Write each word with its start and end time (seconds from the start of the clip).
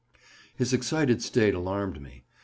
'"His 0.55 0.73
excited 0.73 1.21
state 1.21 1.53
alarmed 1.53 2.01
me. 2.01 2.23